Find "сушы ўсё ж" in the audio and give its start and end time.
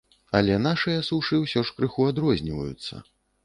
1.11-1.77